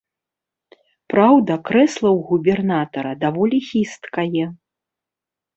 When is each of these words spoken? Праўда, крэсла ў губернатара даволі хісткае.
Праўда, 1.13 1.57
крэсла 1.67 2.09
ў 2.17 2.25
губернатара 2.31 3.13
даволі 3.25 3.57
хісткае. 3.69 4.45